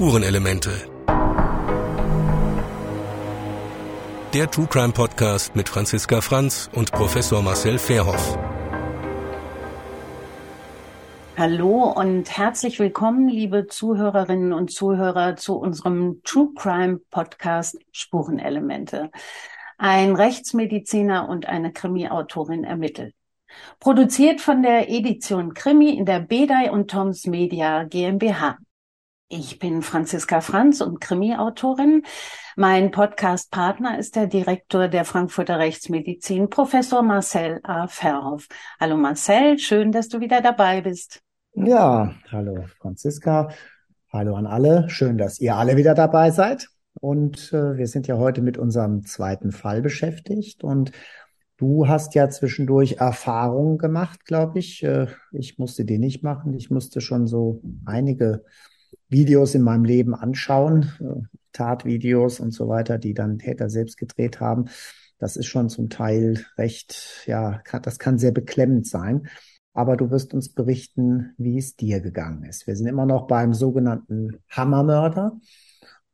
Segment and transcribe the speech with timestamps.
[0.00, 0.70] Spurenelemente.
[4.32, 8.38] Der True Crime Podcast mit Franziska Franz und Professor Marcel Fairhoff.
[11.36, 19.10] Hallo und herzlich willkommen, liebe Zuhörerinnen und Zuhörer, zu unserem True Crime Podcast Spurenelemente.
[19.76, 23.14] Ein Rechtsmediziner und eine Krimi-Autorin ermittelt.
[23.80, 28.56] Produziert von der Edition Krimi in der Bedei und Toms Media GmbH.
[29.32, 32.02] Ich bin Franziska Franz und Krimi-Autorin.
[32.56, 37.86] Mein Podcast-Partner ist der Direktor der Frankfurter Rechtsmedizin, Professor Marcel A.
[37.86, 38.48] Verhoff.
[38.80, 41.20] Hallo Marcel, schön, dass du wieder dabei bist.
[41.54, 43.50] Ja, hallo Franziska,
[44.12, 44.90] hallo an alle.
[44.90, 46.66] Schön, dass ihr alle wieder dabei seid.
[47.00, 50.64] Und äh, wir sind ja heute mit unserem zweiten Fall beschäftigt.
[50.64, 50.90] Und
[51.56, 54.82] du hast ja zwischendurch Erfahrungen gemacht, glaube ich.
[54.82, 56.52] Äh, ich musste die nicht machen.
[56.54, 58.42] Ich musste schon so einige
[59.10, 64.40] Videos in meinem Leben anschauen, äh, Tatvideos und so weiter, die dann Täter selbst gedreht
[64.40, 64.66] haben.
[65.18, 69.28] Das ist schon zum Teil recht, ja, kann, das kann sehr beklemmend sein.
[69.72, 72.66] Aber du wirst uns berichten, wie es dir gegangen ist.
[72.66, 75.38] Wir sind immer noch beim sogenannten Hammermörder.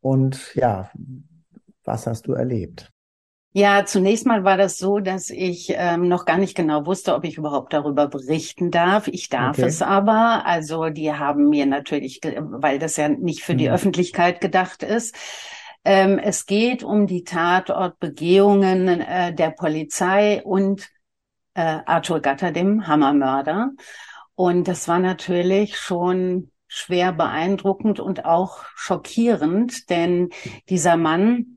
[0.01, 0.91] Und ja,
[1.85, 2.93] was hast du erlebt?
[3.59, 7.25] Ja, zunächst mal war das so, dass ich ähm, noch gar nicht genau wusste, ob
[7.25, 9.09] ich überhaupt darüber berichten darf.
[9.09, 9.67] Ich darf okay.
[9.67, 10.45] es aber.
[10.45, 13.59] Also die haben mir natürlich, weil das ja nicht für mhm.
[13.59, 15.17] die Öffentlichkeit gedacht ist.
[15.87, 20.91] Ähm, es geht um die Tatortbegehungen äh, der Polizei und
[21.55, 23.71] äh, Arthur Gatter, dem Hammermörder.
[24.35, 30.29] Und das war natürlich schon schwer beeindruckend und auch schockierend, denn
[30.69, 31.57] dieser Mann,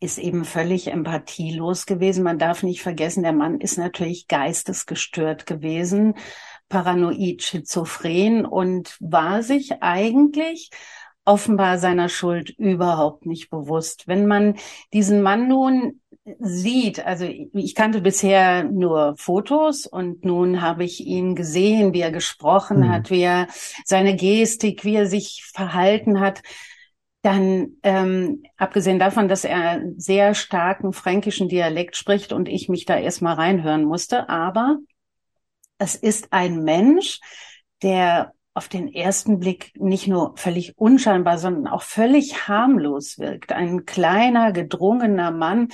[0.00, 2.24] ist eben völlig empathielos gewesen.
[2.24, 6.14] Man darf nicht vergessen, der Mann ist natürlich geistesgestört gewesen,
[6.68, 10.70] paranoid, schizophren und war sich eigentlich
[11.24, 14.08] offenbar seiner Schuld überhaupt nicht bewusst.
[14.08, 14.56] Wenn man
[14.92, 16.00] diesen Mann nun
[16.40, 22.12] sieht, also ich kannte bisher nur Fotos und nun habe ich ihn gesehen, wie er
[22.12, 22.88] gesprochen mhm.
[22.88, 23.46] hat, wie er
[23.84, 26.42] seine Gestik, wie er sich verhalten hat,
[27.28, 32.96] dann, ähm, abgesehen davon, dass er sehr starken fränkischen Dialekt spricht und ich mich da
[32.96, 34.78] erstmal reinhören musste, aber
[35.76, 37.20] es ist ein Mensch,
[37.82, 43.52] der auf den ersten Blick nicht nur völlig unscheinbar, sondern auch völlig harmlos wirkt.
[43.52, 45.68] Ein kleiner, gedrungener Mann,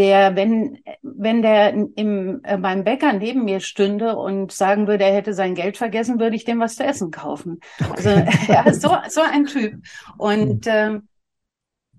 [0.00, 5.14] der, wenn, wenn der im, äh, beim Bäcker neben mir stünde und sagen würde, er
[5.14, 7.60] hätte sein Geld vergessen, würde ich dem was zu essen kaufen.
[7.78, 8.08] Also
[8.48, 9.74] ja, so, so ein Typ.
[10.16, 11.00] Und äh,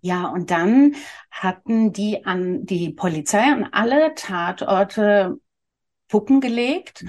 [0.01, 0.95] ja, und dann
[1.29, 5.38] hatten die an die Polizei an alle Tatorte
[6.07, 7.06] Puppen gelegt.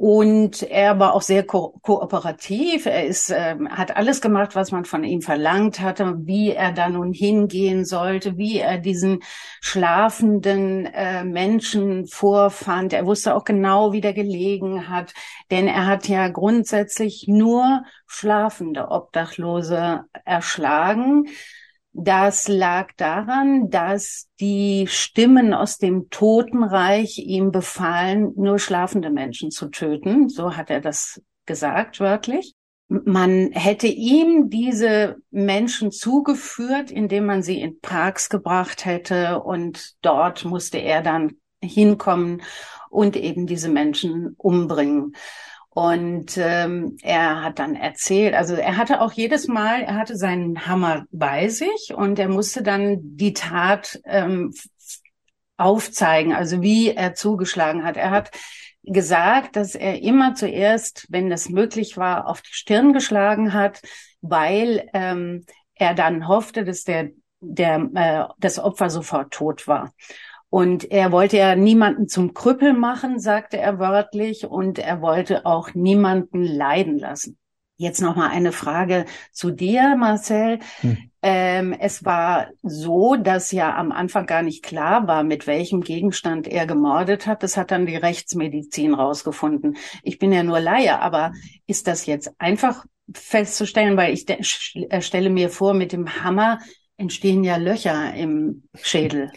[0.00, 2.86] Und er war auch sehr ko kooperativ.
[2.86, 6.88] Er ist, äh, hat alles gemacht, was man von ihm verlangt hatte, wie er da
[6.88, 9.18] nun hingehen sollte, wie er diesen
[9.60, 12.94] schlafenden äh, Menschen vorfand.
[12.94, 15.12] Er wusste auch genau, wie der gelegen hat,
[15.50, 21.26] denn er hat ja grundsätzlich nur schlafende Obdachlose erschlagen.
[21.92, 29.68] Das lag daran, dass die Stimmen aus dem Totenreich ihm befahlen, nur schlafende Menschen zu
[29.68, 30.28] töten.
[30.28, 32.54] So hat er das gesagt, wörtlich.
[32.88, 40.44] Man hätte ihm diese Menschen zugeführt, indem man sie in Parks gebracht hätte und dort
[40.44, 42.42] musste er dann hinkommen
[42.88, 45.14] und eben diese Menschen umbringen.
[45.72, 50.66] Und ähm, er hat dann erzählt, also er hatte auch jedes Mal, er hatte seinen
[50.66, 54.52] Hammer bei sich und er musste dann die Tat ähm,
[55.56, 57.96] aufzeigen, also wie er zugeschlagen hat.
[57.96, 58.32] Er hat
[58.82, 63.80] gesagt, dass er immer zuerst, wenn das möglich war, auf die Stirn geschlagen hat,
[64.22, 65.44] weil ähm,
[65.74, 67.10] er dann hoffte, dass der,
[67.40, 69.92] der äh, das Opfer sofort tot war.
[70.50, 75.74] Und er wollte ja niemanden zum Krüppel machen, sagte er wörtlich, und er wollte auch
[75.74, 77.38] niemanden leiden lassen.
[77.76, 80.58] Jetzt noch mal eine Frage zu dir, Marcel.
[80.80, 80.98] Hm.
[81.22, 86.46] Ähm, es war so, dass ja am Anfang gar nicht klar war, mit welchem Gegenstand
[86.46, 87.42] er gemordet hat.
[87.42, 89.78] Das hat dann die Rechtsmedizin rausgefunden.
[90.02, 91.32] Ich bin ja nur Laie, aber
[91.66, 96.58] ist das jetzt einfach festzustellen, weil ich äh, stelle mir vor, mit dem Hammer
[96.98, 99.30] entstehen ja Löcher im Schädel.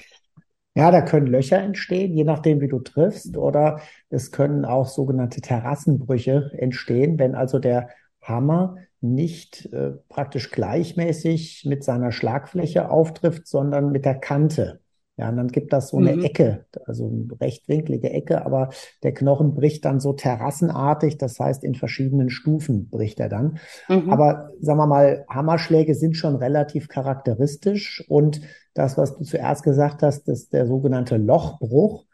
[0.75, 3.79] Ja, da können Löcher entstehen, je nachdem, wie du triffst, oder
[4.09, 7.89] es können auch sogenannte Terrassenbrüche entstehen, wenn also der
[8.21, 14.82] Hammer nicht äh, praktisch gleichmäßig mit seiner Schlagfläche auftrifft, sondern mit der Kante.
[15.15, 16.23] Ja, und dann gibt das so eine mhm.
[16.23, 18.69] Ecke, also eine rechtwinklige Ecke, aber
[19.03, 23.59] der Knochen bricht dann so terrassenartig, das heißt in verschiedenen Stufen bricht er dann.
[23.89, 24.09] Mhm.
[24.09, 28.41] Aber sagen wir mal, Hammerschläge sind schon relativ charakteristisch und
[28.73, 32.05] das, was du zuerst gesagt hast, ist der sogenannte Lochbruch.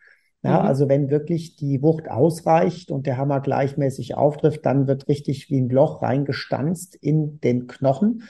[0.43, 0.67] Ja, mhm.
[0.67, 5.61] also wenn wirklich die Wucht ausreicht und der Hammer gleichmäßig auftrifft, dann wird richtig wie
[5.61, 8.23] ein Loch reingestanzt in den Knochen.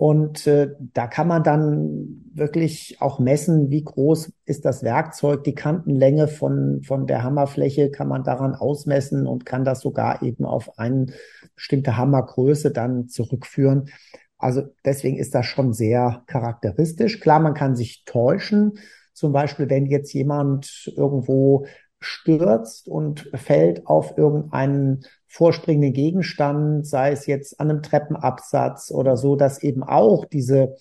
[0.00, 5.54] Und äh, da kann man dann wirklich auch messen, wie groß ist das Werkzeug, die
[5.54, 10.78] Kantenlänge von, von der Hammerfläche kann man daran ausmessen und kann das sogar eben auf
[10.78, 11.08] eine
[11.54, 13.90] bestimmte Hammergröße dann zurückführen.
[14.38, 17.20] Also deswegen ist das schon sehr charakteristisch.
[17.20, 18.78] Klar, man kann sich täuschen.
[19.12, 21.66] Zum Beispiel, wenn jetzt jemand irgendwo
[22.00, 29.36] stürzt und fällt auf irgendeinen vorspringenden Gegenstand, sei es jetzt an einem Treppenabsatz oder so,
[29.36, 30.76] dass eben auch diese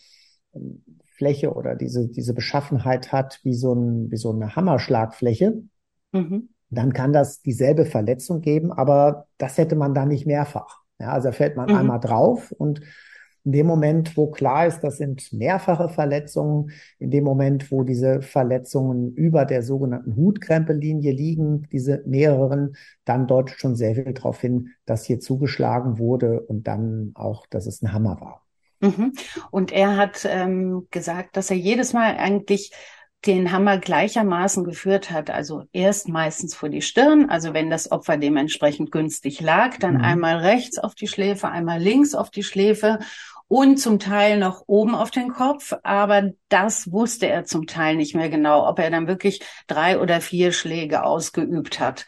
[0.54, 5.62] ähm, Fläche oder diese, diese Beschaffenheit hat wie so, ein, wie so eine Hammerschlagfläche,
[6.14, 6.50] mhm.
[6.70, 10.80] dann kann das dieselbe Verletzung geben, aber das hätte man dann nicht mehrfach.
[10.98, 11.76] Ja, also fällt man mhm.
[11.76, 12.82] einmal drauf und
[13.46, 18.22] in dem Moment, wo klar ist, das sind mehrfache Verletzungen, in dem Moment, wo diese
[18.22, 22.76] Verletzungen über der sogenannten Hutkrempellinie liegen, diese mehreren,
[23.06, 27.66] dann deutet schon sehr viel darauf hin, dass hier zugeschlagen wurde und dann auch, dass
[27.66, 28.46] es ein Hammer war.
[28.82, 29.14] Mhm.
[29.52, 32.72] Und er hat ähm, gesagt, dass er jedes Mal eigentlich
[33.26, 35.30] den Hammer gleichermaßen geführt hat.
[35.30, 40.04] Also erst meistens vor die Stirn, also wenn das Opfer dementsprechend günstig lag, dann mhm.
[40.04, 43.00] einmal rechts auf die Schläfe, einmal links auf die Schläfe
[43.50, 45.74] und zum Teil noch oben auf den Kopf.
[45.84, 50.22] Aber das wusste er zum Teil nicht mehr genau, ob er dann wirklich drei oder
[50.22, 52.06] vier Schläge ausgeübt hat.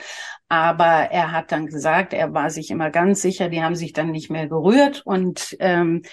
[0.48, 4.12] Aber er hat dann gesagt, er war sich immer ganz sicher, die haben sich dann
[4.12, 6.04] nicht mehr gerührt und ähm,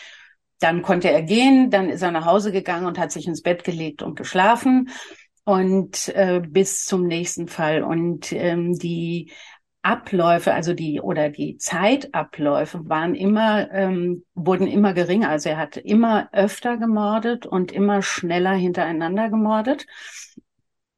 [0.60, 3.64] dann konnte er gehen, dann ist er nach Hause gegangen und hat sich ins Bett
[3.64, 4.90] gelegt und geschlafen
[5.44, 7.82] und äh, bis zum nächsten Fall.
[7.82, 9.32] Und ähm, die
[9.82, 15.30] Abläufe, also die oder die Zeitabläufe waren immer, ähm, wurden immer geringer.
[15.30, 19.86] Also er hat immer öfter gemordet und immer schneller hintereinander gemordet.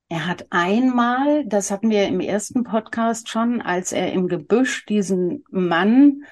[0.09, 5.45] Er hat einmal, das hatten wir im ersten Podcast schon, als er im Gebüsch diesen
[5.51, 6.25] Mann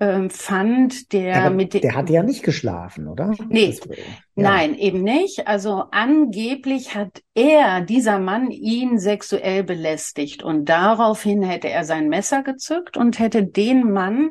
[0.00, 3.34] ähm, fand, der Aber mit der hat ja nicht geschlafen, oder?
[3.48, 4.04] Nee, das, ja.
[4.36, 5.48] nein, eben nicht.
[5.48, 12.42] Also angeblich hat er, dieser Mann, ihn sexuell belästigt und daraufhin hätte er sein Messer
[12.42, 14.30] gezückt und hätte den Mann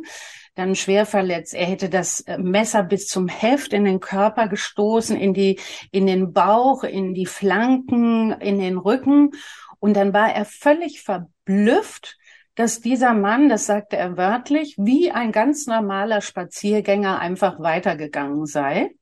[0.55, 1.53] dann schwer verletzt.
[1.53, 5.59] Er hätte das äh, Messer bis zum Heft in den Körper gestoßen, in die,
[5.91, 9.31] in den Bauch, in die Flanken, in den Rücken.
[9.79, 12.17] Und dann war er völlig verblüfft,
[12.57, 18.95] dass dieser Mann, das sagte er wörtlich, wie ein ganz normaler Spaziergänger einfach weitergegangen sei.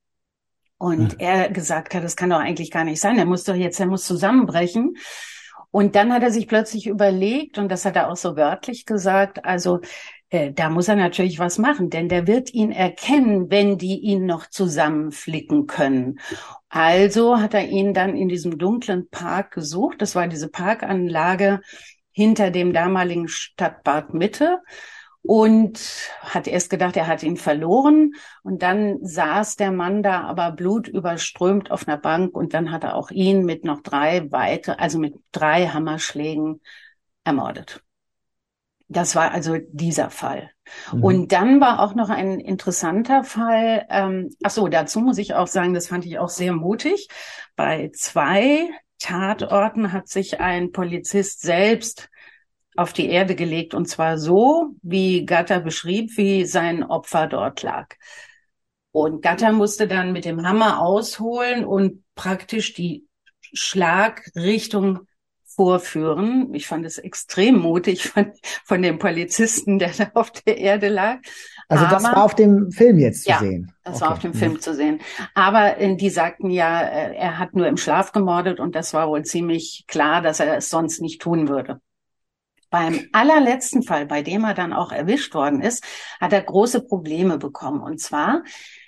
[0.77, 1.19] Und hm.
[1.19, 3.17] er gesagt hat, das kann doch eigentlich gar nicht sein.
[3.17, 4.97] Er muss doch jetzt, er muss zusammenbrechen.
[5.71, 9.45] Und dann hat er sich plötzlich überlegt, und das hat er auch so wörtlich gesagt,
[9.45, 9.79] also
[10.29, 14.25] äh, da muss er natürlich was machen, denn der wird ihn erkennen, wenn die ihn
[14.25, 16.19] noch zusammenflicken können.
[16.67, 20.01] Also hat er ihn dann in diesem dunklen Park gesucht.
[20.01, 21.61] Das war diese Parkanlage
[22.15, 24.61] hinter dem damaligen Stadtbad Mitte
[25.21, 25.79] und
[26.21, 28.13] hat erst gedacht, er hat ihn verloren.
[28.41, 32.95] Und dann saß der Mann da aber blutüberströmt auf einer Bank und dann hat er
[32.95, 36.61] auch ihn mit noch drei weitere, also mit drei Hammerschlägen
[37.25, 37.81] ermordet.
[38.87, 40.51] Das war also dieser Fall.
[40.93, 41.03] Mhm.
[41.03, 43.85] Und dann war auch noch ein interessanter Fall.
[43.89, 47.09] Ähm, ach so, dazu muss ich auch sagen, das fand ich auch sehr mutig.
[47.57, 52.09] Bei zwei Tatorten hat sich ein Polizist selbst
[52.75, 57.87] auf die Erde gelegt und zwar so, wie Gatter beschrieb, wie sein Opfer dort lag.
[58.91, 63.07] Und Gatter musste dann mit dem Hammer ausholen und praktisch die
[63.53, 65.01] Schlagrichtung
[65.55, 66.53] vorführen.
[66.53, 71.19] Ich fand es extrem mutig von, von dem Polizisten, der da auf der Erde lag.
[71.67, 73.71] Also das war auf dem Film jetzt zu ja, sehen.
[73.83, 74.05] Das okay.
[74.05, 74.59] war auf dem Film mhm.
[74.59, 75.01] zu sehen.
[75.33, 79.09] Aber äh, die sagten ja, äh, er hat nur im Schlaf gemordet und das war
[79.09, 81.81] wohl ziemlich klar, dass er es sonst nicht tun würde.
[82.75, 85.81] Beim allerletzten Fall, bei dem er dann auch erwischt worden ist,
[86.19, 87.79] hat er große Probleme bekommen.
[87.79, 88.43] Und zwar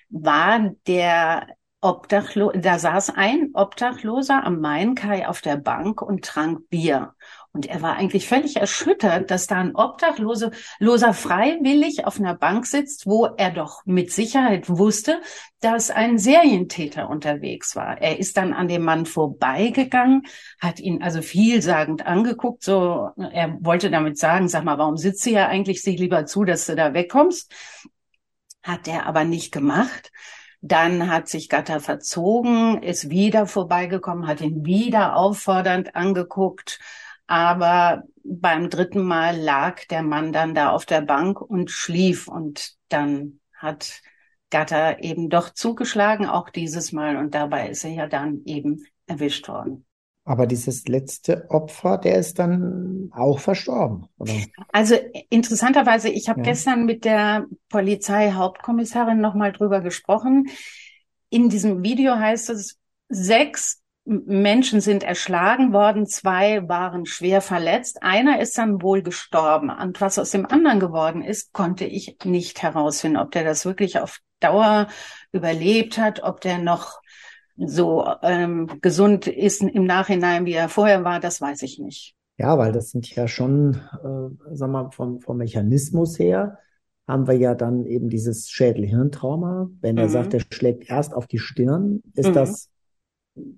[0.10, 1.48] war der
[1.80, 7.14] Obdachlo da saß ein Obdachloser am Mainkai auf der Bank und trank Bier.
[7.54, 12.68] Und er war eigentlich völlig erschüttert, dass da ein Obdachloser Loser freiwillig auf einer Bank
[12.68, 15.22] sitzt, wo er doch mit Sicherheit wusste,
[15.60, 18.00] dass ein Serientäter unterwegs war.
[18.00, 20.24] Er ist dann an dem Mann vorbeigegangen,
[20.60, 25.32] hat ihn also vielsagend angeguckt, so, er wollte damit sagen, sag mal, warum sitzt du
[25.32, 25.82] ja eigentlich?
[25.82, 27.52] Sieh lieber zu, dass du da wegkommst.
[28.64, 30.12] Hat er aber nicht gemacht
[30.62, 36.80] Dann hat sich Gatter verzogen, ist wieder vorbeigekommen, hat ihn wieder auffordernd angeguckt.
[37.28, 42.28] Aber beim dritten Mal lag der Mann dann da auf der Bank und schlief.
[42.28, 44.02] Und dann hat
[44.50, 47.18] Gatter eben doch zugeschlagen, auch dieses Mal.
[47.18, 49.86] Und dabei ist er ja dann eben erwischt worden.
[50.28, 54.34] Aber dieses letzte Opfer, der ist dann auch verstorben, oder?
[54.74, 54.96] Also
[55.30, 56.48] interessanterweise, ich habe ja.
[56.48, 60.50] gestern mit der Polizeihauptkommissarin nochmal drüber gesprochen.
[61.30, 68.40] In diesem Video heißt es, sechs Menschen sind erschlagen worden, zwei waren schwer verletzt, einer
[68.40, 69.70] ist dann wohl gestorben.
[69.70, 74.00] Und was aus dem anderen geworden ist, konnte ich nicht herausfinden, ob der das wirklich
[74.00, 74.88] auf Dauer
[75.34, 77.02] überlebt hat, ob der noch
[77.58, 82.16] so ähm, gesund ist im Nachhinein, wie er vorher war, das weiß ich nicht.
[82.38, 86.60] Ja, weil das sind ja schon, äh, sag mal, vom, vom Mechanismus her
[87.08, 89.70] haben wir ja dann eben dieses Schädel-Hirntrauma.
[89.82, 90.12] Wenn er mhm.
[90.12, 92.34] sagt, er schlägt erst auf die Stirn, ist mhm.
[92.34, 92.70] das,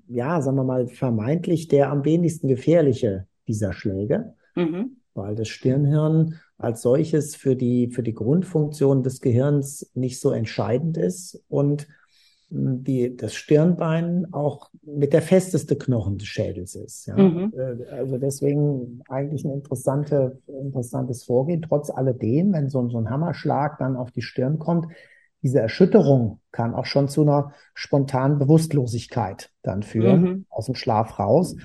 [0.08, 4.98] ja, sagen wir mal, vermeintlich der am wenigsten gefährliche dieser Schläge, mhm.
[5.14, 10.98] weil das Stirnhirn als solches für die, für die Grundfunktion des Gehirns nicht so entscheidend
[10.98, 11.88] ist und
[12.52, 17.06] die, das Stirnbein auch mit der festeste Knochen des Schädels ist.
[17.06, 17.16] Ja?
[17.16, 17.54] Mhm.
[17.56, 21.62] Äh, also deswegen eigentlich ein interessante, interessantes Vorgehen.
[21.62, 24.88] Trotz alledem, wenn so, so ein Hammerschlag dann auf die Stirn kommt,
[25.42, 30.46] diese Erschütterung kann auch schon zu einer spontanen Bewusstlosigkeit dann führen, mhm.
[30.50, 31.56] aus dem Schlaf raus.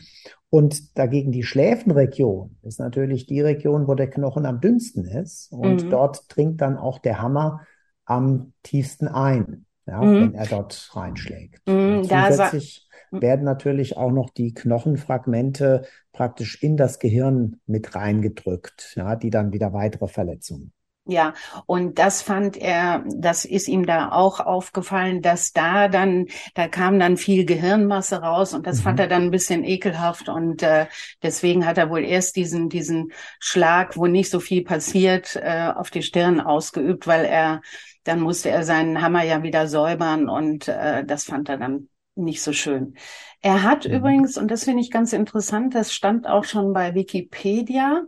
[0.51, 5.51] Und dagegen die Schläfenregion ist natürlich die Region, wo der Knochen am dünnsten ist.
[5.51, 5.91] Und mhm.
[5.91, 7.63] dort dringt dann auch der Hammer
[8.05, 10.15] am tiefsten ein ja, mhm.
[10.15, 11.67] wenn er dort reinschlägt.
[11.67, 19.15] Mhm, zusätzlich werden natürlich auch noch die Knochenfragmente praktisch in das Gehirn mit reingedrückt, ja,
[19.17, 20.73] die dann wieder weitere Verletzungen.
[21.07, 21.35] Ja,
[21.67, 26.99] und das fand er, das ist ihm da auch aufgefallen, dass da dann, da kam
[26.99, 28.83] dann viel Gehirnmasse raus und das mhm.
[28.83, 30.87] fand er dann ein bisschen ekelhaft und äh,
[31.23, 35.91] deswegen hat er wohl erst diesen diesen Schlag, wo nicht so viel passiert, äh, auf
[35.91, 37.61] die Stirn ausgeübt, weil er
[38.05, 42.43] dann musste er seinen Hammer ja wieder säubern und äh, das fand er dann nicht
[42.43, 42.95] so schön.
[43.43, 43.95] Er hat mhm.
[43.95, 48.05] übrigens, und das finde ich ganz interessant, das stand auch schon bei Wikipedia,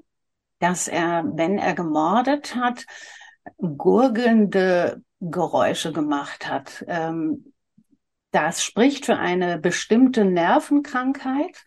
[0.59, 2.85] dass er, wenn er gemordet hat,
[3.59, 6.85] gurgelnde Geräusche gemacht hat.
[6.89, 7.53] Ähm,
[8.31, 11.65] das spricht für eine bestimmte Nervenkrankheit.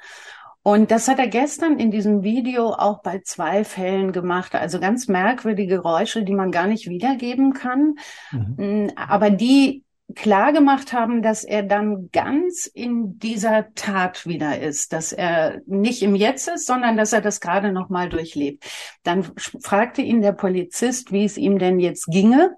[0.62, 4.54] Und das hat er gestern in diesem Video auch bei zwei Fällen gemacht.
[4.56, 7.96] Also ganz merkwürdige Geräusche, die man gar nicht wiedergeben kann,
[8.32, 8.56] mhm.
[8.58, 9.84] Mm, aber die
[10.16, 16.02] klar gemacht haben, dass er dann ganz in dieser Tat wieder ist, dass er nicht
[16.02, 18.66] im Jetzt ist, sondern dass er das gerade noch mal durchlebt.
[19.04, 19.24] Dann
[19.62, 22.56] fragte ihn der Polizist, wie es ihm denn jetzt ginge.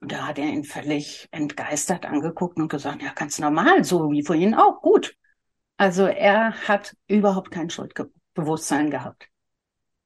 [0.00, 4.54] Da hat er ihn völlig entgeistert angeguckt und gesagt, ja, ganz normal, so wie vorhin
[4.54, 5.16] auch, gut.
[5.76, 9.28] Also er hat überhaupt kein Schuldbewusstsein gehabt.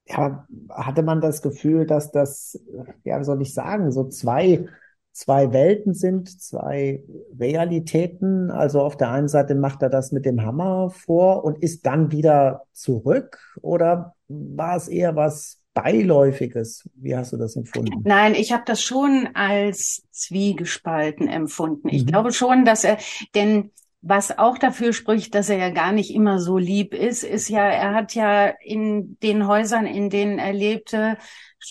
[0.06, 2.60] Ja, hatte man das Gefühl, dass das,
[3.04, 4.66] ja, soll ich sagen, so zwei,
[5.12, 7.02] zwei Welten sind, zwei
[7.38, 8.50] Realitäten.
[8.50, 12.10] Also auf der einen Seite macht er das mit dem Hammer vor und ist dann
[12.10, 16.88] wieder zurück oder war es eher was Beiläufiges.
[16.94, 18.02] Wie hast du das empfunden?
[18.04, 21.88] Nein, ich habe das schon als zwiegespalten empfunden.
[21.88, 22.08] Ich mhm.
[22.08, 22.98] glaube schon, dass er,
[23.34, 23.70] denn
[24.02, 27.64] was auch dafür spricht, dass er ja gar nicht immer so lieb ist, ist ja,
[27.64, 31.16] er hat ja in den Häusern, in denen er lebte,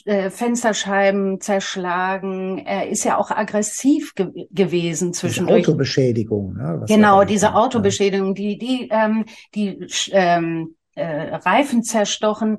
[0.05, 2.59] äh, Fensterscheiben zerschlagen.
[2.59, 5.59] Er ist ja auch aggressiv ge gewesen zwischendurch.
[5.59, 6.53] Diese Autobeschädigung.
[6.53, 12.57] Ne, genau, diese Autobeschädigung, die die ähm, die ähm, äh, Reifen zerstochen.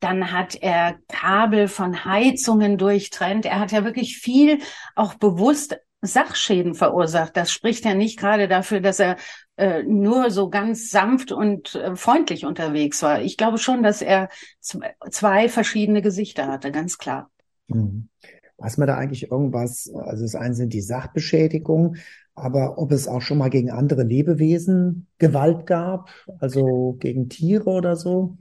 [0.00, 3.44] Dann hat er Kabel von Heizungen durchtrennt.
[3.44, 4.58] Er hat ja wirklich viel
[4.96, 7.36] auch bewusst Sachschäden verursacht.
[7.36, 9.16] Das spricht ja nicht gerade dafür, dass er
[9.60, 13.20] äh, nur so ganz sanft und äh, freundlich unterwegs war.
[13.20, 17.30] Ich glaube schon, dass er zwei verschiedene Gesichter hatte, ganz klar.
[17.68, 18.08] Mhm.
[18.56, 19.90] Weiß man da eigentlich irgendwas?
[19.94, 21.98] Also das eine sind die Sachbeschädigungen,
[22.34, 27.96] aber ob es auch schon mal gegen andere Lebewesen Gewalt gab, also gegen Tiere oder
[27.96, 28.38] so?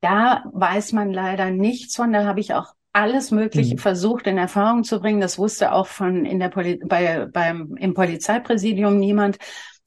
[0.00, 2.12] Da weiß man leider nichts von.
[2.12, 3.78] Da habe ich auch alles Mögliche mhm.
[3.78, 5.20] versucht in Erfahrung zu bringen.
[5.20, 9.38] Das wusste auch von in der Poli bei, beim, im Polizeipräsidium niemand.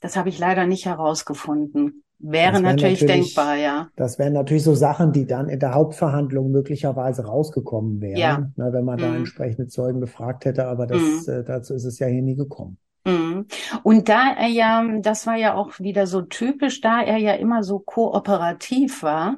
[0.08, 2.02] Das habe ich leider nicht herausgefunden.
[2.18, 3.90] Wäre natürlich, natürlich, denkbar, ja.
[3.98, 8.38] Das wären natürlich so Sachen, die dann in der Hauptverhandlung möglicherweise rausgekommen wären, ja.
[8.56, 9.02] ne, wenn man mhm.
[9.02, 10.66] da entsprechende Zeugen befragt hätte.
[10.68, 11.34] Aber das, mhm.
[11.34, 12.78] äh, dazu ist es ja hier nie gekommen.
[13.06, 13.48] Mhm.
[13.84, 17.64] Und da er ja, das war ja auch wieder so typisch, da er ja immer
[17.64, 19.36] so kooperativ war,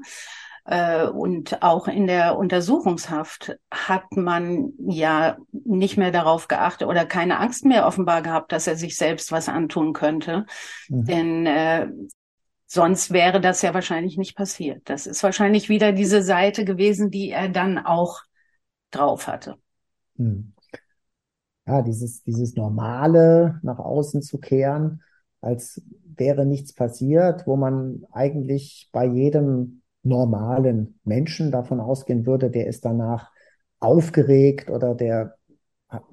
[1.14, 7.66] und auch in der Untersuchungshaft hat man ja nicht mehr darauf geachtet oder keine Angst
[7.66, 10.46] mehr offenbar gehabt, dass er sich selbst was antun könnte.
[10.88, 11.06] Mhm.
[11.06, 11.88] Denn äh,
[12.68, 14.82] sonst wäre das ja wahrscheinlich nicht passiert.
[14.86, 18.22] Das ist wahrscheinlich wieder diese Seite gewesen, die er dann auch
[18.92, 19.56] drauf hatte.
[20.18, 20.54] Mhm.
[21.66, 25.02] Ja, dieses, dieses Normale nach außen zu kehren,
[25.42, 25.82] als
[26.16, 32.86] wäre nichts passiert, wo man eigentlich bei jedem normalen Menschen davon ausgehen würde, der ist
[32.86, 33.32] danach
[33.80, 35.36] aufgeregt oder der
[35.90, 36.04] hat,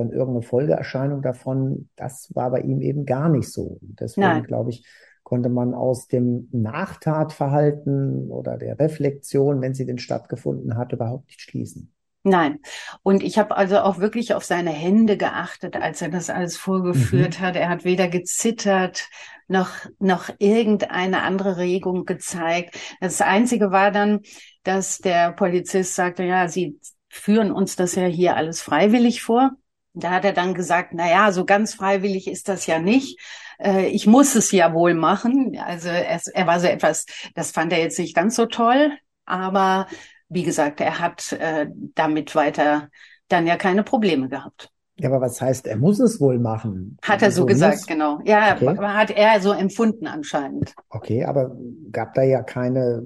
[0.00, 1.88] dann irgendeine Folgeerscheinung davon.
[1.96, 3.78] Das war bei ihm eben gar nicht so.
[3.82, 4.86] Deswegen glaube ich,
[5.22, 11.40] konnte man aus dem Nachtatverhalten oder der Reflexion, wenn sie denn stattgefunden hat, überhaupt nicht
[11.40, 11.92] schließen.
[12.28, 12.58] Nein.
[13.04, 17.38] Und ich habe also auch wirklich auf seine Hände geachtet, als er das alles vorgeführt
[17.38, 17.44] mhm.
[17.44, 17.54] hat.
[17.54, 19.08] Er hat weder gezittert
[19.46, 22.76] noch, noch irgendeine andere Regung gezeigt.
[23.00, 24.22] Das Einzige war dann,
[24.64, 29.52] dass der Polizist sagte, ja, Sie führen uns das ja hier alles freiwillig vor.
[29.94, 33.20] Da hat er dann gesagt, na ja, so ganz freiwillig ist das ja nicht.
[33.60, 35.56] Äh, ich muss es ja wohl machen.
[35.64, 37.06] Also er, er war so etwas,
[37.36, 38.90] das fand er jetzt nicht ganz so toll,
[39.26, 39.86] aber
[40.28, 42.88] wie gesagt, er hat äh, damit weiter
[43.28, 44.70] dann ja keine Probleme gehabt.
[44.98, 46.96] Ja, aber was heißt, er muss es wohl machen?
[47.02, 47.86] Hat er so, so gesagt, muss?
[47.86, 48.18] genau.
[48.24, 48.78] Ja, okay.
[48.78, 50.74] hat er so empfunden anscheinend.
[50.88, 51.54] Okay, aber
[51.92, 53.04] gab da ja keine,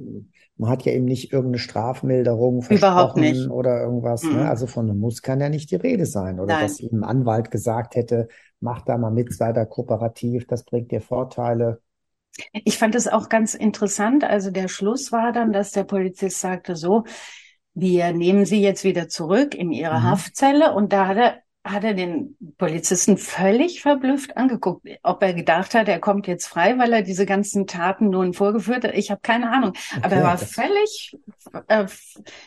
[0.56, 4.22] man hat ja eben nicht irgendeine Strafmilderung versprochen oder irgendwas.
[4.22, 4.30] Ne?
[4.30, 4.36] Mhm.
[4.36, 4.48] Ne?
[4.48, 6.38] Also von einem Muss kann ja nicht die Rede sein.
[6.38, 6.62] Oder Nein.
[6.62, 8.28] dass ihm ein Anwalt gesagt hätte,
[8.60, 11.80] mach da mal mit, sei da kooperativ, das bringt dir Vorteile.
[12.52, 14.24] Ich fand es auch ganz interessant.
[14.24, 17.04] Also der Schluss war dann, dass der Polizist sagte so,
[17.74, 20.04] wir nehmen Sie jetzt wieder zurück in Ihre mhm.
[20.04, 20.72] Haftzelle.
[20.72, 25.88] Und da hat er, hat er den Polizisten völlig verblüfft angeguckt, ob er gedacht hat,
[25.88, 28.94] er kommt jetzt frei, weil er diese ganzen Taten nun vorgeführt hat.
[28.94, 29.70] Ich habe keine Ahnung.
[29.70, 31.16] Okay, Aber er war völlig,
[31.68, 31.86] äh,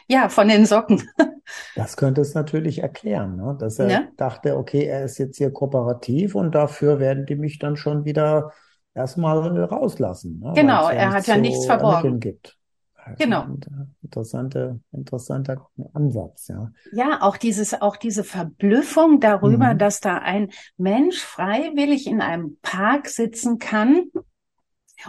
[0.08, 1.10] ja, von den Socken.
[1.76, 3.58] Das könnte es natürlich erklären, ne?
[3.60, 4.04] dass er ja?
[4.16, 8.54] dachte, okay, er ist jetzt hier kooperativ und dafür werden die mich dann schon wieder
[8.94, 10.40] erstmal rauslassen.
[10.40, 10.54] Ne?
[10.56, 12.20] Genau, er hat ja so nichts verborgen.
[12.20, 12.58] Gibt.
[13.18, 13.46] Genau.
[14.02, 16.72] Interessante, interessanter Ansatz, ja.
[16.94, 19.78] Ja, auch dieses, auch diese Verblüffung darüber, mhm.
[19.78, 24.06] dass da ein Mensch freiwillig in einem Park sitzen kann,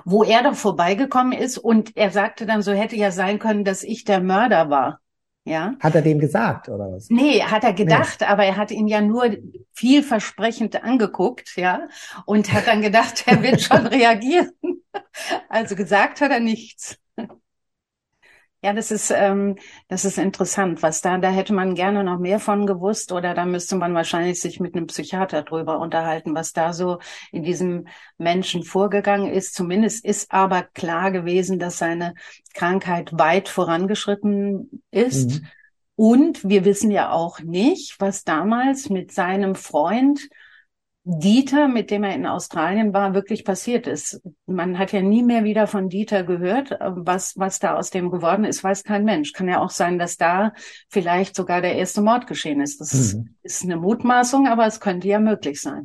[0.04, 3.82] wo er doch vorbeigekommen ist und er sagte dann, so hätte ja sein können, dass
[3.84, 5.00] ich der Mörder war.
[5.44, 5.74] Ja.
[5.78, 7.10] Hat er dem gesagt oder was?
[7.10, 8.26] Nee, hat er gedacht, nee.
[8.26, 9.36] aber er hat ihn ja nur
[9.74, 11.88] vielversprechend angeguckt, ja,
[12.24, 14.52] und hat dann gedacht, er wird schon reagieren.
[15.50, 16.98] Also gesagt hat er nichts.
[18.64, 19.56] Ja, das ist, ähm,
[19.88, 23.44] das ist interessant, was da, da hätte man gerne noch mehr von gewusst oder da
[23.44, 26.98] müsste man wahrscheinlich sich mit einem Psychiater drüber unterhalten, was da so
[27.30, 29.54] in diesem Menschen vorgegangen ist.
[29.54, 32.14] Zumindest ist aber klar gewesen, dass seine
[32.54, 35.42] Krankheit weit vorangeschritten ist.
[35.42, 35.46] Mhm.
[35.96, 40.30] Und wir wissen ja auch nicht, was damals mit seinem Freund
[41.06, 44.22] Dieter, mit dem er in Australien war, wirklich passiert ist.
[44.46, 46.78] Man hat ja nie mehr wieder von Dieter gehört.
[46.80, 49.34] Was, was da aus dem geworden ist, weiß kein Mensch.
[49.34, 50.54] Kann ja auch sein, dass da
[50.88, 52.80] vielleicht sogar der erste Mord geschehen ist.
[52.80, 53.36] Das mhm.
[53.42, 55.84] ist eine Mutmaßung, aber es könnte ja möglich sein.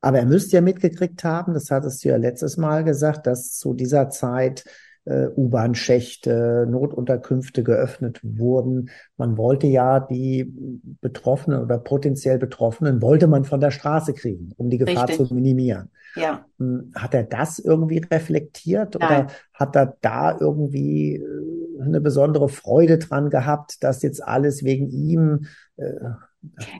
[0.00, 3.74] Aber er müsste ja mitgekriegt haben, das hattest du ja letztes Mal gesagt, dass zu
[3.74, 4.64] dieser Zeit
[5.04, 8.90] äh, U-Bahn-Schächte, Notunterkünfte geöffnet wurden.
[9.16, 10.52] Man wollte ja die
[11.00, 15.28] Betroffenen oder potenziell Betroffenen, wollte man von der Straße kriegen, um die Gefahr Richtig.
[15.28, 15.90] zu minimieren.
[16.14, 16.44] Ja.
[16.58, 19.24] Hm, hat er das irgendwie reflektiert Nein.
[19.24, 24.88] oder hat er da irgendwie äh, eine besondere Freude dran gehabt, dass jetzt alles wegen
[24.90, 25.84] ihm äh,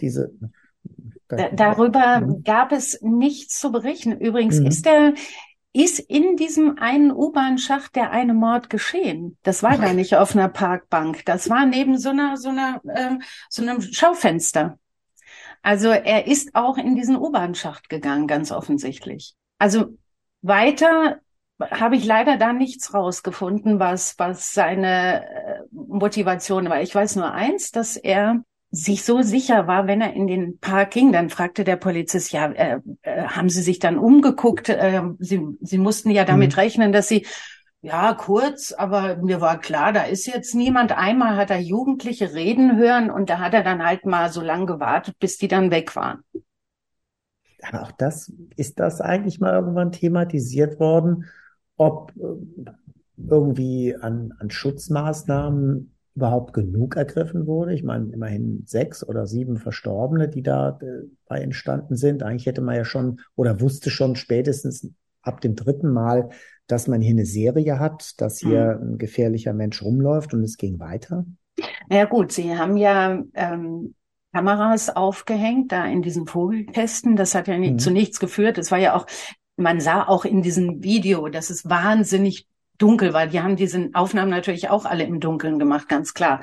[0.01, 0.33] diese
[1.29, 2.43] Darüber mhm.
[2.43, 4.13] gab es nichts zu berichten.
[4.13, 4.67] Übrigens mhm.
[4.67, 5.15] ist er
[5.73, 9.39] ist in diesem einen U-Bahn-Schacht der eine Mord geschehen.
[9.43, 11.25] Das war gar nicht auf einer Parkbank.
[11.25, 14.79] Das war neben so einer, so einer, äh, so einem Schaufenster.
[15.63, 19.35] Also er ist auch in diesen U-Bahn-Schacht gegangen, ganz offensichtlich.
[19.59, 19.97] Also
[20.43, 21.21] weiter
[21.71, 26.83] habe ich leider da nichts rausgefunden, was, was seine äh, Motivation war.
[26.83, 28.43] Ich weiß nur eins, dass er
[28.75, 32.51] sich so sicher war, wenn er in den Park ging, dann fragte der Polizist, ja,
[32.51, 34.71] äh, äh, haben Sie sich dann umgeguckt?
[34.71, 36.61] Äh, Sie, Sie mussten ja damit mhm.
[36.61, 37.27] rechnen, dass Sie,
[37.83, 40.97] ja, kurz, aber mir war klar, da ist jetzt niemand.
[40.97, 44.65] Einmal hat er Jugendliche reden hören und da hat er dann halt mal so lange
[44.65, 46.23] gewartet, bis die dann weg waren.
[47.61, 51.27] Aber auch das, ist das eigentlich mal irgendwann thematisiert worden,
[51.77, 52.71] ob äh,
[53.29, 57.73] irgendwie an, an Schutzmaßnahmen überhaupt genug ergriffen wurde.
[57.75, 62.23] Ich meine, immerhin sechs oder sieben Verstorbene, die dabei entstanden sind.
[62.23, 64.91] Eigentlich hätte man ja schon oder wusste schon spätestens
[65.23, 66.31] ab dem dritten Mal,
[66.67, 68.93] dass man hier eine Serie hat, dass hier mhm.
[68.93, 71.25] ein gefährlicher Mensch rumläuft und es ging weiter?
[71.91, 73.95] Ja gut, Sie haben ja ähm,
[74.33, 77.17] Kameras aufgehängt da in diesen Vogelkästen.
[77.17, 77.79] Das hat ja nicht, mhm.
[77.79, 78.59] zu nichts geführt.
[78.59, 79.07] Es war ja auch,
[79.57, 82.49] man sah auch in diesem Video, dass es wahnsinnig
[82.83, 83.27] dunkel war.
[83.27, 86.41] Die haben diese Aufnahmen natürlich auch alle im Dunkeln gemacht, ganz klar.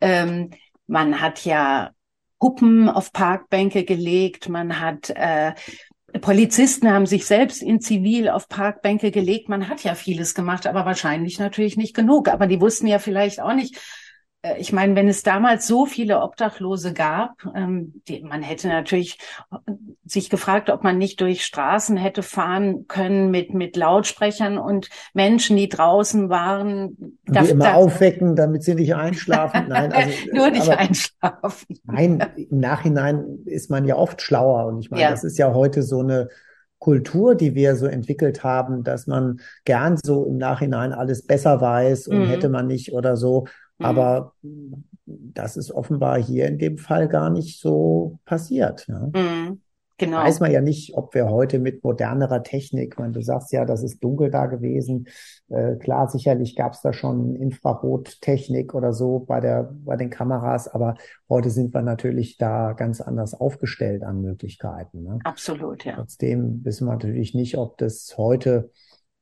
[0.00, 0.50] Ähm,
[0.86, 1.90] man hat ja
[2.38, 5.52] Puppen auf Parkbänke gelegt, man hat äh,
[6.20, 9.48] Polizisten haben sich selbst in Zivil auf Parkbänke gelegt.
[9.48, 12.28] Man hat ja vieles gemacht, aber wahrscheinlich natürlich nicht genug.
[12.28, 13.80] Aber die wussten ja vielleicht auch nicht,
[14.58, 19.18] ich meine, wenn es damals so viele Obdachlose gab, ähm, die, man hätte natürlich
[19.52, 19.72] äh,
[20.04, 25.56] sich gefragt, ob man nicht durch Straßen hätte fahren können mit mit Lautsprechern und Menschen,
[25.56, 27.20] die draußen waren.
[27.28, 29.66] Die immer da, aufwecken, damit sie nicht einschlafen.
[29.68, 31.78] Nein, also, nur nicht aber, einschlafen.
[31.84, 35.10] Nein, im Nachhinein ist man ja oft schlauer und ich meine, ja.
[35.10, 36.28] das ist ja heute so eine
[36.82, 42.08] Kultur, die wir so entwickelt haben, dass man gern so im Nachhinein alles besser weiß
[42.08, 42.26] und mhm.
[42.26, 43.46] hätte man nicht oder so.
[43.82, 43.86] Mhm.
[43.86, 44.32] Aber
[45.04, 48.86] das ist offenbar hier in dem Fall gar nicht so passiert.
[48.88, 49.10] Ja.
[49.12, 49.60] Mhm.
[49.98, 50.18] Genau.
[50.18, 53.84] Weiß man ja nicht, ob wir heute mit modernerer Technik, wenn du sagst ja, das
[53.84, 55.06] ist dunkel da gewesen.
[55.48, 60.66] Äh, klar, sicherlich gab es da schon Infrarottechnik oder so bei der bei den Kameras,
[60.66, 60.96] aber
[61.28, 65.04] heute sind wir natürlich da ganz anders aufgestellt an Möglichkeiten.
[65.04, 65.18] Ne?
[65.22, 65.94] Absolut, ja.
[65.94, 68.70] Trotzdem wissen wir natürlich nicht, ob das heute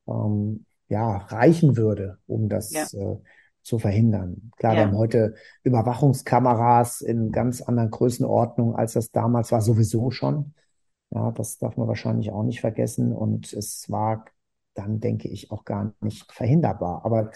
[0.07, 2.85] ähm, ja reichen würde, um das ja.
[2.93, 3.17] äh,
[3.63, 4.51] zu verhindern.
[4.57, 4.79] Klar, ja.
[4.79, 10.53] wir haben heute Überwachungskameras in ganz anderen Größenordnungen, als das damals war, sowieso schon.
[11.11, 13.13] Ja, das darf man wahrscheinlich auch nicht vergessen.
[13.13, 14.25] Und es war
[14.73, 17.05] dann, denke ich, auch gar nicht verhinderbar.
[17.05, 17.31] Aber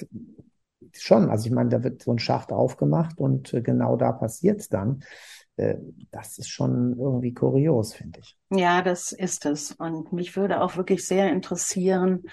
[0.93, 4.61] schon, also ich meine, da wird so ein Schacht aufgemacht und äh, genau da passiert
[4.61, 5.03] es dann.
[5.57, 5.75] Äh,
[6.11, 8.37] das ist schon irgendwie kurios, finde ich.
[8.49, 9.71] Ja, das ist es.
[9.71, 12.23] Und mich würde auch wirklich sehr interessieren,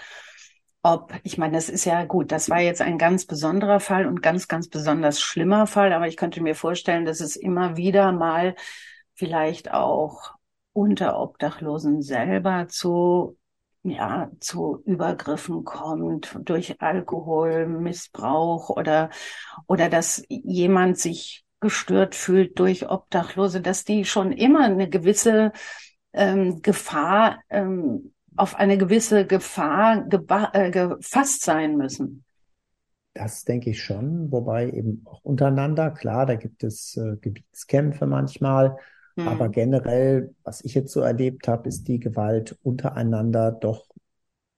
[0.82, 4.22] ob, ich meine, das ist ja gut, das war jetzt ein ganz besonderer Fall und
[4.22, 8.56] ganz, ganz besonders schlimmer Fall, aber ich könnte mir vorstellen, dass es immer wieder mal
[9.14, 10.32] vielleicht auch
[10.72, 13.38] unter Obdachlosen selber zu
[13.84, 19.10] ja, zu Übergriffen kommt durch Alkoholmissbrauch oder,
[19.66, 25.52] oder dass jemand sich gestört fühlt durch Obdachlose, dass die schon immer eine gewisse
[26.12, 30.06] ähm, Gefahr ähm, auf eine gewisse Gefahr
[30.52, 32.24] äh, gefasst sein müssen.
[33.14, 38.76] Das denke ich schon, wobei eben auch untereinander, klar, da gibt es äh, Gebietskämpfe manchmal,
[39.16, 39.28] mhm.
[39.28, 43.86] aber generell, was ich jetzt so erlebt habe, ist die Gewalt untereinander doch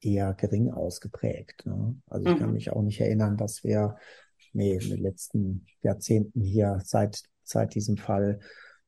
[0.00, 1.66] eher gering ausgeprägt.
[1.66, 1.96] Ne?
[2.08, 2.38] Also ich mhm.
[2.38, 3.96] kann mich auch nicht erinnern, dass wir
[4.52, 8.38] nee, in den letzten Jahrzehnten hier seit, seit diesem Fall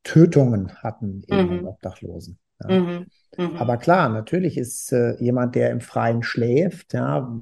[0.05, 1.67] Tötungen hatten in mhm.
[1.67, 2.39] Obdachlosen.
[2.63, 2.81] Ja.
[2.81, 3.07] Mhm.
[3.37, 3.57] Mhm.
[3.57, 7.39] Aber klar, natürlich ist äh, jemand, der im Freien schläft, ja,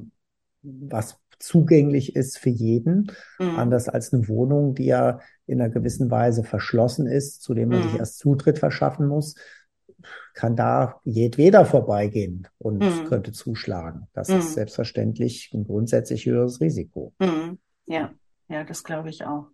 [0.63, 3.59] was zugänglich ist für jeden, mhm.
[3.59, 7.83] anders als eine Wohnung, die ja in einer gewissen Weise verschlossen ist, zu dem man
[7.83, 7.99] sich mhm.
[7.99, 9.35] erst Zutritt verschaffen muss,
[10.33, 13.05] kann da jedweder vorbeigehen und mhm.
[13.07, 14.09] könnte zuschlagen.
[14.13, 14.55] Das ist mhm.
[14.55, 17.15] selbstverständlich ein grundsätzlich höheres Risiko.
[17.87, 18.13] Ja,
[18.49, 19.47] ja, das glaube ich auch.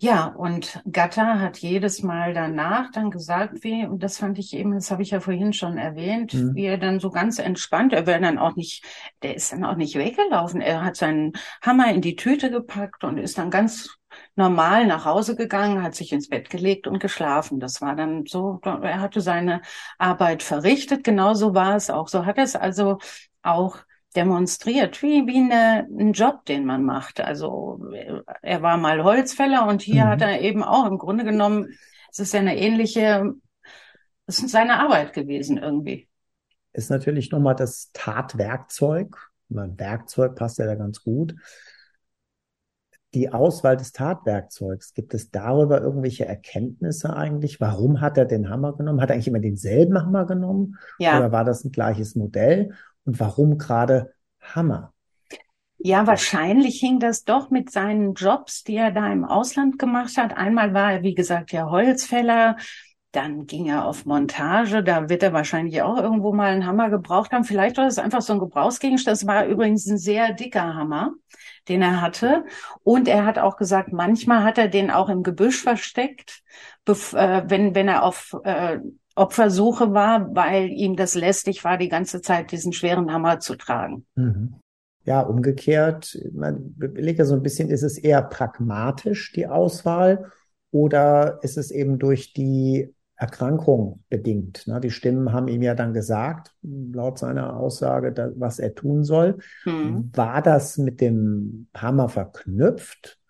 [0.00, 4.72] Ja, und Gatter hat jedes Mal danach dann gesagt, wie, und das fand ich eben,
[4.72, 6.54] das habe ich ja vorhin schon erwähnt, mhm.
[6.54, 8.84] wie er dann so ganz entspannt, er wäre dann auch nicht,
[9.22, 10.60] der ist dann auch nicht weggelaufen.
[10.60, 13.98] Er hat seinen Hammer in die Tüte gepackt und ist dann ganz
[14.36, 17.60] normal nach Hause gegangen, hat sich ins Bett gelegt und geschlafen.
[17.60, 19.62] Das war dann so, er hatte seine
[19.98, 21.04] Arbeit verrichtet.
[21.04, 22.08] Genauso war es auch.
[22.08, 22.98] So hat er es also
[23.42, 23.78] auch
[24.12, 27.20] demonstriert, wie, wie eine, ein Job, den man macht.
[27.20, 27.80] Also
[28.42, 30.08] er war mal Holzfäller und hier mhm.
[30.08, 31.68] hat er eben auch im Grunde genommen,
[32.10, 33.32] es ist ja eine ähnliche,
[34.26, 36.08] es ist seine Arbeit gewesen irgendwie.
[36.72, 39.16] Ist natürlich nochmal das Tatwerkzeug.
[39.48, 41.34] Mein Werkzeug passt ja da ganz gut.
[43.14, 47.60] Die Auswahl des Tatwerkzeugs, gibt es darüber irgendwelche Erkenntnisse eigentlich?
[47.60, 49.02] Warum hat er den Hammer genommen?
[49.02, 50.78] Hat er eigentlich immer denselben Hammer genommen?
[50.98, 51.18] Ja.
[51.18, 52.72] Oder war das ein gleiches Modell?
[53.04, 54.92] Und warum gerade Hammer?
[55.84, 60.36] Ja, wahrscheinlich hing das doch mit seinen Jobs, die er da im Ausland gemacht hat.
[60.36, 62.56] Einmal war er, wie gesagt, ja Holzfäller.
[63.10, 64.84] Dann ging er auf Montage.
[64.84, 67.42] Da wird er wahrscheinlich auch irgendwo mal einen Hammer gebraucht haben.
[67.42, 69.16] Vielleicht war es einfach so ein Gebrauchsgegenstand.
[69.16, 71.14] Das war übrigens ein sehr dicker Hammer,
[71.68, 72.44] den er hatte.
[72.84, 76.42] Und er hat auch gesagt, manchmal hat er den auch im Gebüsch versteckt,
[76.86, 78.78] äh, wenn, wenn er auf äh,
[79.14, 84.06] Opfersuche war, weil ihm das lästig war, die ganze Zeit diesen schweren Hammer zu tragen.
[84.14, 84.54] Mhm.
[85.04, 90.30] Ja, umgekehrt, man überlegt ja so ein bisschen, ist es eher pragmatisch, die Auswahl,
[90.70, 94.66] oder ist es eben durch die Erkrankung bedingt.
[94.66, 94.80] Ne?
[94.80, 99.38] Die Stimmen haben ihm ja dann gesagt, laut seiner Aussage, was er tun soll.
[99.64, 100.10] Mhm.
[100.12, 103.21] War das mit dem Hammer verknüpft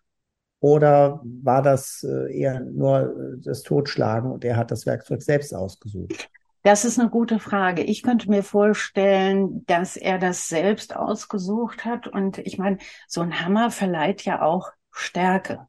[0.63, 6.31] oder war das äh, eher nur das Totschlagen und er hat das Werkzeug selbst ausgesucht?
[6.63, 7.83] Das ist eine gute Frage.
[7.83, 12.07] Ich könnte mir vorstellen, dass er das selbst ausgesucht hat.
[12.07, 15.67] Und ich meine, so ein Hammer verleiht ja auch Stärke.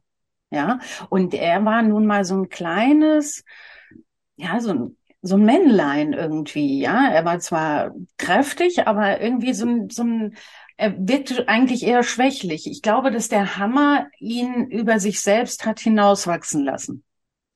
[0.50, 0.78] Ja,
[1.10, 3.42] und er war nun mal so ein kleines,
[4.36, 7.08] ja, so ein, so ein Männlein irgendwie, ja.
[7.10, 10.36] Er war zwar kräftig, aber irgendwie so ein, so ein,
[10.76, 12.70] er wirkte eigentlich eher schwächlich.
[12.70, 17.04] Ich glaube, dass der Hammer ihn über sich selbst hat hinauswachsen lassen.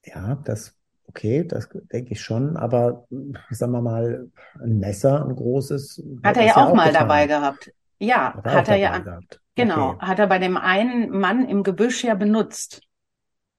[0.05, 0.75] Ja, das
[1.09, 3.07] okay, das denke ich schon, aber
[3.51, 4.31] sagen wir mal,
[4.63, 6.03] ein Messer, ein großes.
[6.23, 7.09] Hat er ja auch, auch mal getan.
[7.09, 7.73] dabei gehabt.
[7.99, 8.99] Ja, hat er, hat er ja.
[8.99, 9.41] Gehabt.
[9.57, 10.07] Genau, okay.
[10.07, 12.83] hat er bei dem einen Mann im Gebüsch ja benutzt.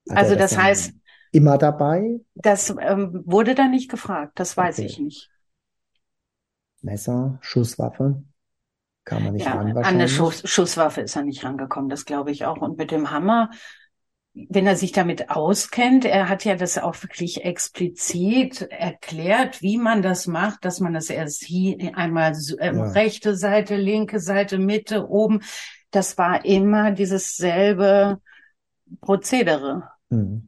[0.10, 0.94] Hat also das, das heißt.
[1.32, 2.22] Immer dabei?
[2.36, 4.88] Das ähm, wurde da nicht gefragt, das weiß okay.
[4.88, 5.30] ich nicht.
[6.82, 8.24] Messer, Schusswaffe?
[9.10, 9.76] Kam man nicht ja, ran?
[9.76, 12.62] An eine Schuss, Schusswaffe ist er nicht rangekommen, das glaube ich auch.
[12.62, 13.50] Und mit dem Hammer
[14.34, 20.02] wenn er sich damit auskennt, er hat ja das auch wirklich explizit erklärt, wie man
[20.02, 22.92] das macht, dass man das erst hier einmal äh, ja.
[22.92, 25.42] rechte Seite, linke Seite, Mitte, oben.
[25.92, 28.22] Das war immer dieses selbe
[29.02, 29.90] Prozedere.
[30.10, 30.48] Mhm.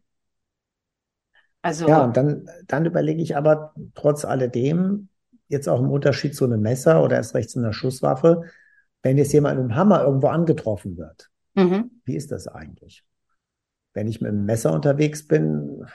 [1.64, 5.10] Also ja, und dann, dann überlege ich aber trotz alledem,
[5.52, 8.44] jetzt auch im Unterschied zu einem Messer oder erst rechts einer Schusswaffe,
[9.04, 11.92] wenn jetzt jemand mit einem Hammer irgendwo angetroffen wird, mhm.
[12.06, 13.04] wie ist das eigentlich?
[13.94, 15.86] wenn ich mit einem Messer unterwegs bin,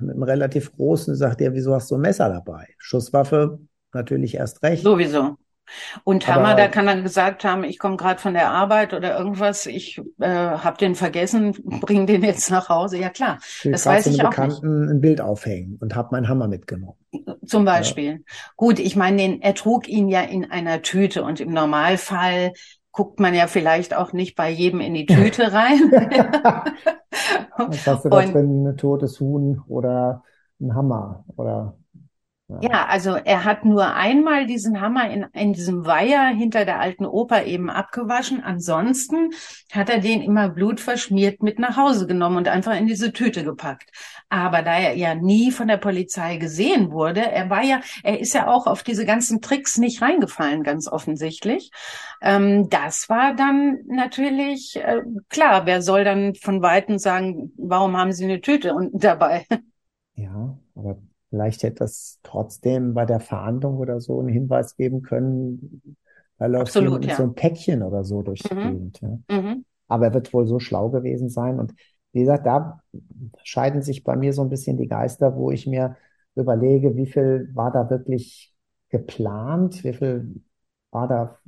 [0.00, 2.68] mit einem relativ großen, sagt er, wieso hast du ein Messer dabei?
[2.78, 3.58] Schusswaffe
[3.92, 4.82] natürlich erst recht.
[4.82, 5.36] Sowieso.
[6.04, 9.18] Und Aber, Hammer, da kann er gesagt haben, ich komme gerade von der Arbeit oder
[9.18, 12.98] irgendwas, ich äh, habe den vergessen, bring den jetzt nach Hause.
[12.98, 14.90] Ja klar, das weiß ich auch Bekannten nicht.
[14.90, 16.96] ein Bild aufhängen und habe meinen Hammer mitgenommen.
[17.46, 18.12] Zum Beispiel.
[18.12, 18.18] Ja.
[18.56, 22.52] Gut, ich meine, er trug ihn ja in einer Tüte und im Normalfall
[22.92, 25.90] guckt man ja vielleicht auch nicht bei jedem in die Tüte rein.
[27.56, 28.66] Was hast du da drin?
[28.66, 30.22] Ein totes Huhn oder
[30.60, 31.76] ein Hammer oder
[32.60, 32.86] ja.
[32.86, 37.44] also er hat nur einmal diesen Hammer in, in diesem Weiher hinter der alten Oper
[37.44, 38.42] eben abgewaschen.
[38.42, 39.30] Ansonsten
[39.72, 43.90] hat er den immer blutverschmiert mit nach Hause genommen und einfach in diese Tüte gepackt.
[44.28, 48.34] Aber da er ja nie von der Polizei gesehen wurde, er war ja, er ist
[48.34, 51.70] ja auch auf diese ganzen Tricks nicht reingefallen, ganz offensichtlich.
[52.20, 55.66] Ähm, das war dann natürlich äh, klar.
[55.66, 59.46] Wer soll dann von Weitem sagen, warum haben Sie eine Tüte unten dabei?
[60.14, 60.98] Ja, aber
[61.32, 65.96] Vielleicht hätte das trotzdem bei der Fahndung oder so einen Hinweis geben können,
[66.36, 67.16] da läuft Absolut, ja.
[67.16, 68.60] so ein Päckchen oder so durch die mhm.
[68.60, 69.00] Gegend.
[69.00, 69.18] Ja.
[69.40, 69.64] Mhm.
[69.88, 71.58] Aber er wird wohl so schlau gewesen sein.
[71.58, 71.72] Und
[72.12, 72.82] wie gesagt, da
[73.44, 75.96] scheiden sich bei mir so ein bisschen die Geister, wo ich mir
[76.34, 78.54] überlege, wie viel war da wirklich
[78.90, 80.42] geplant, wie viel
[80.90, 81.38] war da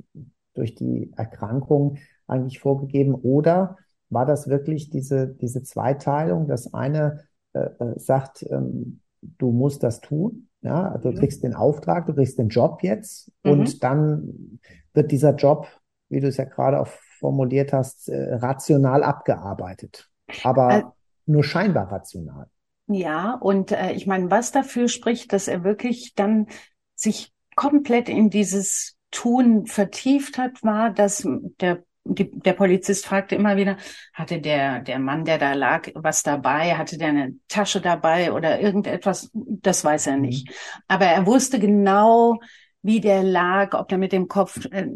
[0.55, 3.77] durch die Erkrankung eigentlich vorgegeben oder
[4.09, 6.47] war das wirklich diese, diese Zweiteilung?
[6.47, 7.19] Das eine
[7.53, 9.01] äh, äh sagt, ähm,
[9.37, 10.49] du musst das tun.
[10.61, 11.15] Ja, du mhm.
[11.15, 13.51] kriegst den Auftrag, du kriegst den Job jetzt mhm.
[13.51, 14.59] und dann
[14.93, 15.67] wird dieser Job,
[16.09, 16.87] wie du es ja gerade auch
[17.19, 20.09] formuliert hast, äh, rational abgearbeitet.
[20.43, 20.93] Aber also,
[21.25, 22.47] nur scheinbar rational.
[22.87, 26.47] Ja, und äh, ich meine, was dafür spricht, dass er wirklich dann
[26.95, 31.27] sich komplett in dieses Tun vertieft hat, war, dass
[31.61, 33.77] der die, der Polizist fragte immer wieder,
[34.13, 36.75] hatte der, der Mann, der da lag, was dabei?
[36.75, 39.31] Hatte der eine Tasche dabei oder irgendetwas?
[39.33, 40.47] Das weiß er nicht.
[40.47, 40.53] Mhm.
[40.87, 42.39] Aber er wusste genau,
[42.81, 44.87] wie der lag, ob der mit dem Kopf äh,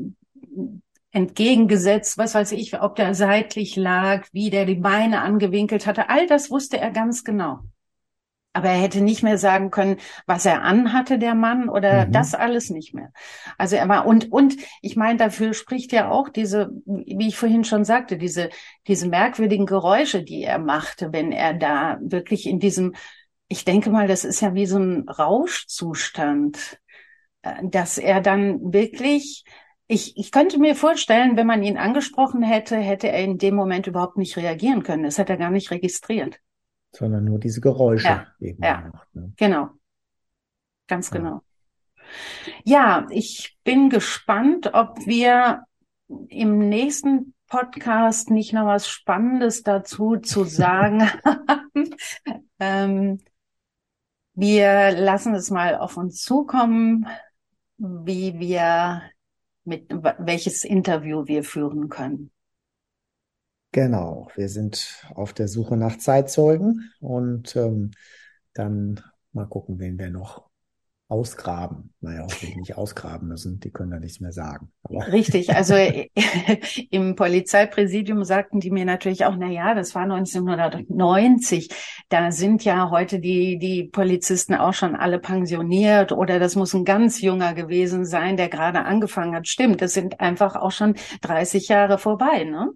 [1.12, 6.10] entgegengesetzt, was weiß ich, ob der seitlich lag, wie der die Beine angewinkelt hatte.
[6.10, 7.62] All das wusste er ganz genau.
[8.52, 12.12] Aber er hätte nicht mehr sagen können, was er anhatte, der Mann, oder mhm.
[12.12, 13.12] das alles nicht mehr.
[13.58, 17.64] Also er war, und, und ich meine, dafür spricht ja auch diese, wie ich vorhin
[17.64, 18.50] schon sagte, diese,
[18.88, 22.96] diese merkwürdigen Geräusche, die er machte, wenn er da wirklich in diesem,
[23.50, 26.80] ich denke mal, das ist ja wie so ein Rauschzustand,
[27.44, 29.44] äh, dass er dann wirklich,
[29.88, 33.86] ich, ich könnte mir vorstellen, wenn man ihn angesprochen hätte, hätte er in dem Moment
[33.86, 35.04] überhaupt nicht reagieren können.
[35.04, 36.40] Das hat er gar nicht registriert
[36.92, 39.08] sondern nur diese Geräusche ja, eben ja, gemacht.
[39.14, 39.34] Ne?
[39.38, 39.70] Genau.
[40.88, 41.42] Ganz genau.
[42.64, 45.64] Ja, ich bin gespannt, ob wir
[46.08, 51.96] im nächsten Podcast nicht noch was Spannendes dazu zu sagen haben.
[52.60, 53.20] ähm,
[54.34, 57.08] wir lassen es mal auf uns zukommen,
[57.78, 59.04] wie wir
[59.64, 62.32] mit welches Interview wir führen können.
[63.72, 67.92] Genau, wir sind auf der Suche nach Zeitzeugen und ähm,
[68.54, 69.00] dann
[69.32, 70.50] mal gucken, wen wir noch
[71.10, 71.94] ausgraben.
[72.02, 74.72] Naja, hoffentlich nicht ausgraben müssen, die können da nichts mehr sagen.
[74.84, 75.76] Aber Richtig, also
[76.92, 81.70] im Polizeipräsidium sagten die mir natürlich auch, na ja, das war 1990.
[82.10, 86.86] Da sind ja heute die, die Polizisten auch schon alle pensioniert oder das muss ein
[86.86, 89.48] ganz junger gewesen sein, der gerade angefangen hat.
[89.48, 92.72] Stimmt, das sind einfach auch schon 30 Jahre vorbei, ne?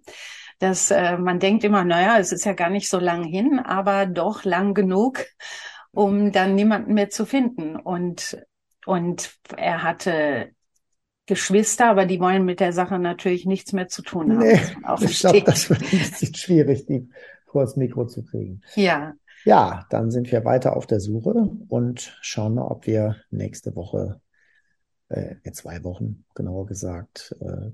[0.63, 4.06] Dass äh, man denkt immer, naja, es ist ja gar nicht so lang hin, aber
[4.06, 5.26] doch lang genug,
[5.91, 7.76] um dann niemanden mehr zu finden.
[7.76, 8.41] Und,
[8.86, 10.52] und er hatte
[11.26, 14.39] Geschwister, aber die wollen mit der Sache natürlich nichts mehr zu tun haben.
[14.39, 14.54] Nee,
[15.06, 17.10] ich glaube, das wird ein bisschen schwierig, die
[17.45, 18.62] vor das Mikro zu kriegen.
[18.76, 19.15] Ja.
[19.43, 24.21] Ja, dann sind wir weiter auf der Suche und schauen mal, ob wir nächste Woche,
[25.10, 27.71] äh, in zwei Wochen genauer gesagt, äh,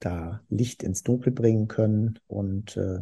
[0.00, 3.00] da Licht ins Dunkel bringen können und äh,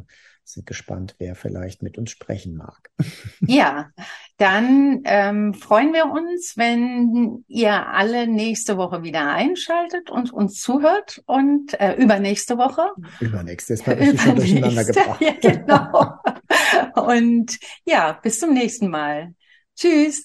[0.49, 2.91] sind gespannt, wer vielleicht mit uns sprechen mag.
[3.47, 3.91] Ja,
[4.39, 11.23] dann ähm, freuen wir uns, wenn ihr alle nächste Woche wieder einschaltet und uns zuhört
[11.27, 12.91] und äh, übernächste Woche.
[13.21, 15.21] Übernächste ist mal richtig schon durcheinander gebracht.
[15.21, 17.09] Ja, genau.
[17.09, 19.35] und ja, bis zum nächsten Mal.
[19.77, 20.25] Tschüss.